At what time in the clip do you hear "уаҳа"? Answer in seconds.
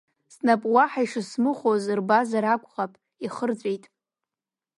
0.75-1.01